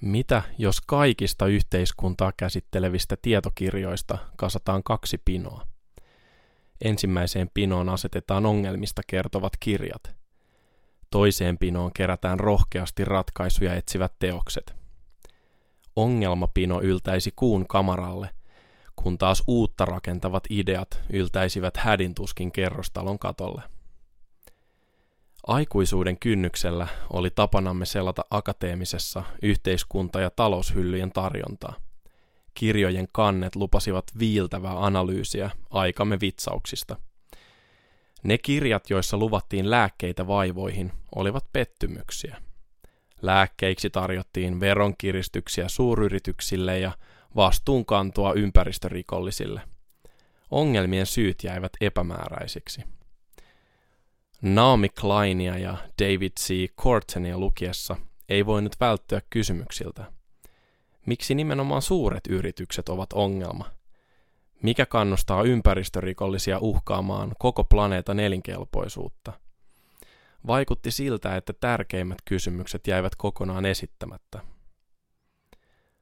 [0.00, 5.66] Mitä jos kaikista yhteiskuntaa käsittelevistä tietokirjoista kasataan kaksi pinoa?
[6.80, 10.16] Ensimmäiseen pinoon asetetaan ongelmista kertovat kirjat.
[11.10, 14.74] Toiseen pinoon kerätään rohkeasti ratkaisuja etsivät teokset.
[15.96, 18.30] Ongelmapino yltäisi kuun kamaralle,
[18.96, 23.62] kun taas uutta rakentavat ideat yltäisivät hädintuskin kerrostalon katolle.
[25.48, 31.74] Aikuisuuden kynnyksellä oli tapanamme selata akateemisessa yhteiskunta- ja taloushyllyjen tarjontaa.
[32.54, 36.96] Kirjojen kannet lupasivat viiltävää analyysiä aikamme vitsauksista.
[38.22, 42.36] Ne kirjat, joissa luvattiin lääkkeitä vaivoihin, olivat pettymyksiä.
[43.22, 46.92] Lääkkeiksi tarjottiin veronkiristyksiä suuryrityksille ja
[47.36, 49.60] vastuunkantoa ympäristörikollisille.
[50.50, 52.97] Ongelmien syyt jäivät epämääräisiksi.
[54.42, 56.74] Naomi Kleinia ja David C.
[56.76, 57.96] Cortenia lukiessa
[58.28, 60.12] ei voinut välttyä kysymyksiltä.
[61.06, 63.70] Miksi nimenomaan suuret yritykset ovat ongelma?
[64.62, 69.32] Mikä kannustaa ympäristörikollisia uhkaamaan koko planeetan elinkelpoisuutta?
[70.46, 74.40] Vaikutti siltä, että tärkeimmät kysymykset jäivät kokonaan esittämättä.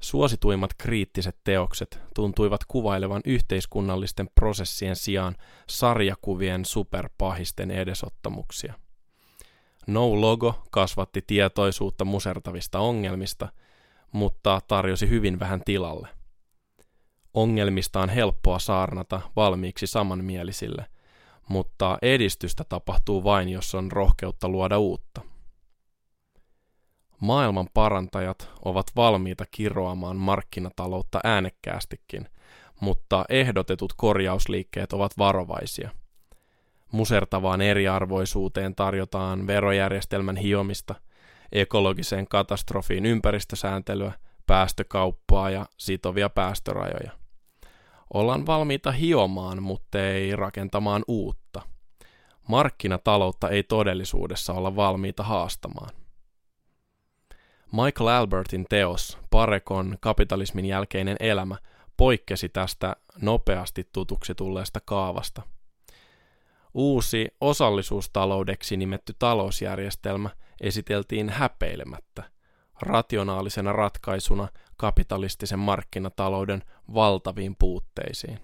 [0.00, 5.36] Suosituimmat kriittiset teokset tuntuivat kuvailevan yhteiskunnallisten prosessien sijaan
[5.68, 8.74] sarjakuvien superpahisten edesottamuksia.
[9.86, 13.48] No Logo kasvatti tietoisuutta musertavista ongelmista,
[14.12, 16.08] mutta tarjosi hyvin vähän tilalle.
[17.34, 20.86] Ongelmista on helppoa saarnata valmiiksi samanmielisille,
[21.48, 25.20] mutta edistystä tapahtuu vain, jos on rohkeutta luoda uutta.
[27.20, 32.28] Maailman parantajat ovat valmiita kiroamaan markkinataloutta äänekkäästikin,
[32.80, 35.90] mutta ehdotetut korjausliikkeet ovat varovaisia.
[36.92, 40.94] Musertavaan eriarvoisuuteen tarjotaan verojärjestelmän hiomista,
[41.52, 44.12] ekologiseen katastrofiin ympäristösääntelyä,
[44.46, 47.10] päästökauppaa ja sitovia päästörajoja.
[48.14, 51.62] Ollaan valmiita hiomaan, mutta ei rakentamaan uutta.
[52.48, 55.90] Markkinataloutta ei todellisuudessa olla valmiita haastamaan.
[57.72, 61.56] Michael Albertin teos Parekon kapitalismin jälkeinen elämä
[61.96, 65.42] poikkesi tästä nopeasti tutuksi tulleesta kaavasta.
[66.74, 70.30] Uusi osallisuustaloudeksi nimetty talousjärjestelmä
[70.60, 72.22] esiteltiin häpeilemättä,
[72.82, 76.62] rationaalisena ratkaisuna kapitalistisen markkinatalouden
[76.94, 78.40] valtaviin puutteisiin.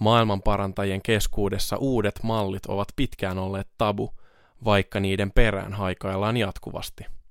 [0.00, 4.10] Maailmanparantajien keskuudessa uudet mallit ovat pitkään olleet tabu,
[4.64, 7.04] vaikka niiden perään haikaillaan jatkuvasti–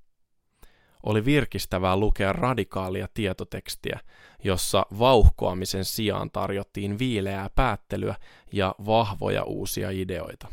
[1.04, 4.00] oli virkistävää lukea radikaalia tietotekstiä,
[4.44, 8.16] jossa vauhkoamisen sijaan tarjottiin viileää päättelyä
[8.54, 10.48] ja vahvoja uusia ideoita.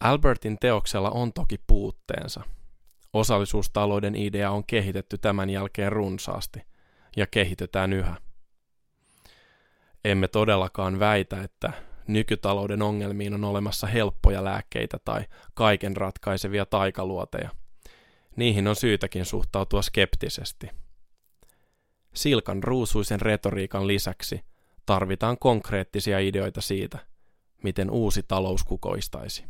[0.00, 2.42] Albertin teoksella on toki puutteensa.
[3.12, 6.62] Osallisuustalouden idea on kehitetty tämän jälkeen runsaasti,
[7.16, 8.16] ja kehitetään yhä.
[10.04, 11.72] Emme todellakaan väitä, että
[12.06, 15.24] nykytalouden ongelmiin on olemassa helppoja lääkkeitä tai
[15.54, 17.50] kaiken ratkaisevia taikaluoteja–
[18.36, 20.70] Niihin on syytäkin suhtautua skeptisesti.
[22.14, 24.40] Silkan ruusuisen retoriikan lisäksi
[24.86, 26.98] tarvitaan konkreettisia ideoita siitä,
[27.62, 29.44] miten uusi talous kukoistaisi.